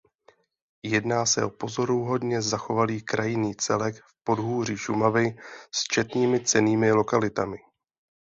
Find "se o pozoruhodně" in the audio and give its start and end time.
1.25-2.41